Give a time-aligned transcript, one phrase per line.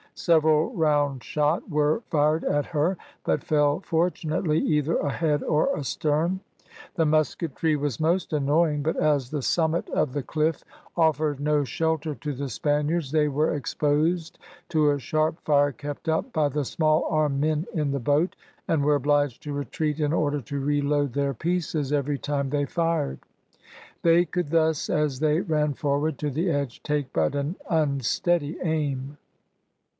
[0.15, 6.39] Several round shot were fired at her, but fell fortunately either ahead or astern;
[6.95, 10.63] the musketry was most annoying, but as the summit of the cliff
[10.97, 14.37] offered no shelter to the Spaniards, they were exposed
[14.69, 18.35] to a sharp fire kept up by the small arm men in the boat,
[18.67, 23.19] and were obliged to retreat in order to reload their pieces every time they fired.
[24.01, 29.17] They could thus as they ran forward to the edge take but an unsteady aim.